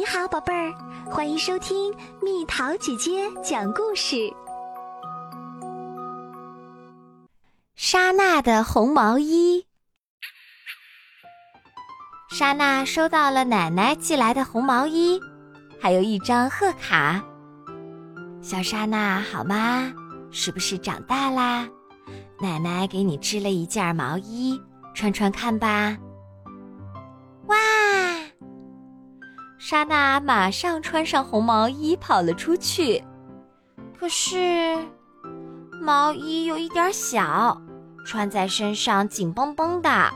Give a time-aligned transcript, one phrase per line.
[0.00, 0.72] 你好，宝贝儿，
[1.10, 4.32] 欢迎收听蜜桃姐姐讲故事。
[7.74, 9.66] 莎娜的红毛衣。
[12.30, 15.20] 莎娜收到了奶奶寄来的红毛衣，
[15.78, 17.22] 还有一张贺卡。
[18.40, 19.92] 小莎娜，好吗？
[20.30, 21.68] 是不是长大啦？
[22.40, 24.58] 奶奶给你织了一件毛衣，
[24.94, 25.94] 穿穿看吧。
[29.62, 33.04] 莎娜马上穿上红毛衣，跑了出去。
[33.94, 34.74] 可是，
[35.82, 37.60] 毛衣有一点小，
[38.06, 40.10] 穿在身上紧绷绷的。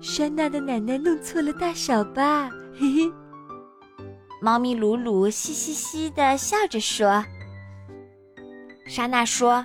[0.00, 2.50] 莎娜的奶奶弄错了大小吧？
[2.76, 3.12] 嘿嘿。
[4.42, 7.24] 猫咪鲁鲁嘻嘻嘻的笑着说。
[8.88, 9.64] 莎娜说：“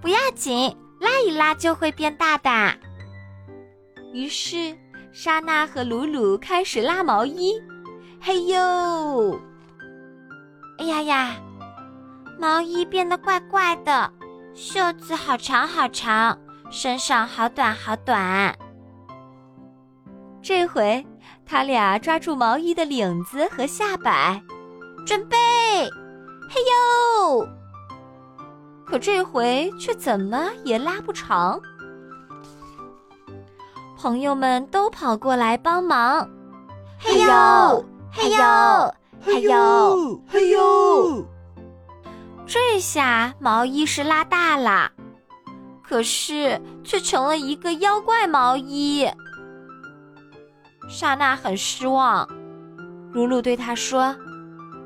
[0.00, 2.78] 不要紧，拉一拉就会变大的。”
[4.14, 4.74] 于是，
[5.12, 7.60] 莎娜和鲁鲁开始拉毛衣。
[8.26, 9.38] 嘿呦！
[10.78, 11.36] 哎呀呀！
[12.38, 14.10] 毛衣变得怪怪的，
[14.54, 16.38] 袖子好长好长，
[16.70, 18.56] 身上好短好短。
[20.40, 21.06] 这回，
[21.44, 24.42] 他俩抓住毛衣的领子和下摆，
[25.06, 25.36] 准备，
[26.48, 26.62] 嘿
[27.28, 27.46] 呦！
[28.86, 31.60] 可这回却怎么也拉不长。
[33.98, 36.26] 朋友们都跑过来帮忙，
[36.98, 37.84] 嘿呦！
[38.16, 41.26] 嘿呦，嘿呦，嘿呦！
[42.46, 44.92] 这下毛衣是拉大了，
[45.82, 49.04] 可是却成了一个妖怪毛衣。
[50.88, 52.28] 莎娜很失望，
[53.12, 54.14] 鲁鲁对她说：“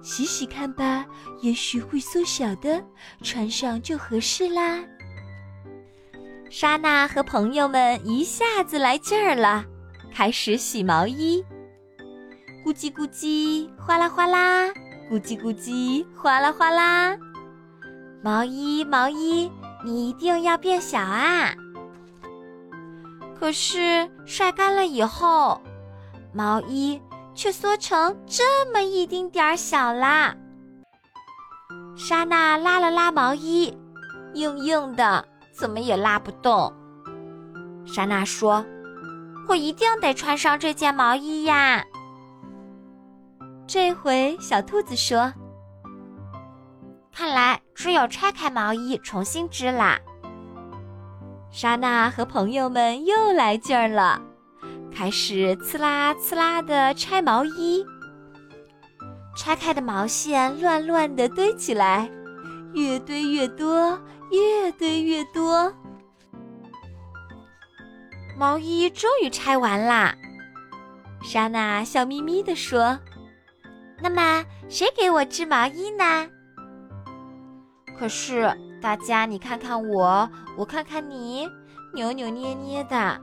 [0.00, 1.04] 洗洗看吧，
[1.42, 2.82] 也许会缩小的，
[3.22, 4.82] 穿上就合适啦。”
[6.48, 9.62] 莎娜和朋友们一下子来劲儿了，
[10.10, 11.44] 开始洗毛衣。
[12.62, 14.68] 咕叽咕叽，哗啦哗啦，
[15.10, 17.16] 咕叽咕叽，哗啦哗啦。
[18.22, 19.50] 毛衣，毛衣，
[19.82, 21.54] 你一定要变小啊！
[23.38, 25.58] 可是晒干了以后，
[26.34, 27.00] 毛衣
[27.34, 30.36] 却缩成这么一丁点儿小啦。
[31.96, 33.74] 莎娜拉了拉毛衣，
[34.34, 36.70] 硬硬的，怎么也拉不动。
[37.86, 38.62] 莎娜说
[39.48, 41.82] ：“我一定得穿上这件毛衣呀！”
[43.72, 45.32] 这回，小兔子说
[47.14, 49.96] ：“看来只有拆开毛衣重新织啦。”
[51.52, 54.20] 莎娜和朋友们又来劲儿了，
[54.92, 57.86] 开始呲啦呲啦的拆毛衣。
[59.36, 62.10] 拆开的毛线乱乱的堆起来，
[62.74, 63.96] 越堆越多，
[64.32, 65.72] 越堆越多。
[68.36, 70.12] 毛衣终于拆完啦！
[71.22, 72.98] 莎娜笑眯眯地说。
[74.02, 76.28] 那么谁给我织毛衣呢？
[77.98, 78.50] 可是
[78.80, 81.48] 大家，你看看我，我看看你，
[81.92, 83.20] 扭扭捏捏的，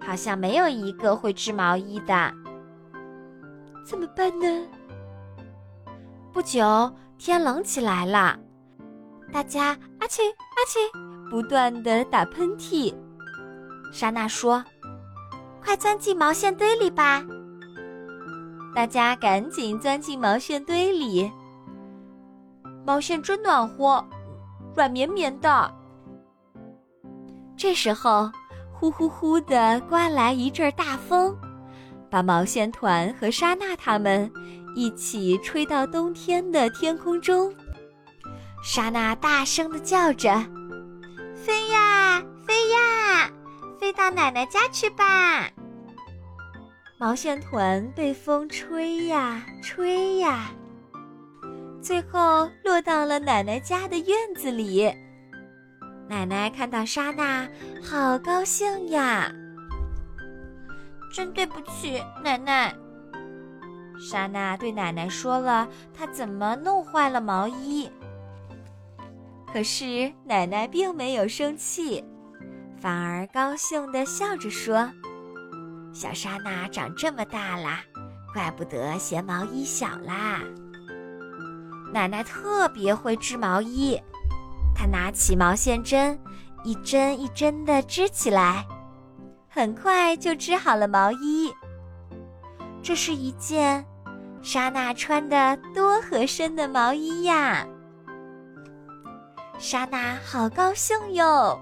[0.00, 2.32] 好像没有一个会织毛衣的。
[3.84, 4.66] 怎么办呢？
[6.32, 8.38] 不久天冷起来了，
[9.32, 12.94] 大家阿嚏阿嚏，不断的打喷嚏。
[13.92, 14.62] 莎娜说
[15.64, 17.24] ：“快钻进毛线堆里吧。”
[18.74, 21.30] 大家赶紧钻进毛线堆里。
[22.84, 24.04] 毛线真暖和，
[24.74, 25.72] 软绵绵的。
[27.56, 28.30] 这时候，
[28.72, 31.36] 呼呼呼的刮来一阵大风，
[32.10, 34.28] 把毛线团和莎娜他们
[34.74, 37.54] 一起吹到冬天的天空中。
[38.64, 40.34] 莎娜大声的叫着
[41.36, 43.30] ：“飞呀，飞呀，
[43.78, 45.48] 飞到奶奶家去吧！”
[47.02, 50.52] 毛线团被风吹呀吹呀，
[51.82, 54.88] 最后落到了奶奶家的院子里。
[56.08, 57.48] 奶奶看到莎娜，
[57.82, 59.28] 好高兴呀！
[61.12, 62.72] 真对不起，奶奶。
[64.08, 67.90] 莎娜对奶奶说了她怎么弄坏了毛衣。
[69.52, 72.04] 可是奶奶并没有生气，
[72.80, 74.88] 反而高兴地笑着说。
[75.92, 77.80] 小莎娜长这么大啦，
[78.32, 80.40] 怪不得嫌毛衣小啦。
[81.92, 84.00] 奶奶特别会织毛衣，
[84.74, 86.18] 她拿起毛线针，
[86.64, 88.66] 一针一针的织起来，
[89.48, 91.52] 很快就织好了毛衣。
[92.82, 93.84] 这是一件
[94.42, 97.66] 莎娜穿的多合身的毛衣呀！
[99.58, 101.60] 莎娜好高兴哟。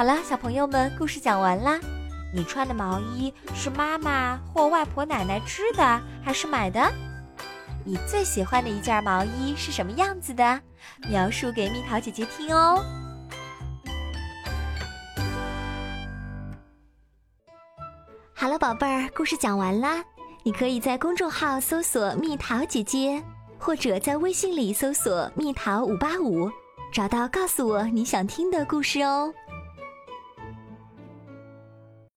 [0.00, 1.78] 好了，小朋友们，故事讲完啦。
[2.34, 6.90] 你穿的毛衣是妈妈或外婆奶奶织的，还是买的？
[7.84, 10.58] 你最喜欢的一件毛衣是什么样子的？
[11.06, 12.82] 描述给蜜桃姐姐听哦。
[18.32, 20.02] 好了，宝贝儿，故事讲完啦。
[20.44, 23.22] 你可以在公众号搜索“蜜桃姐姐”，
[23.60, 26.50] 或者在微信里搜索“蜜桃五八五”，
[26.90, 29.30] 找到告诉我你想听的故事哦。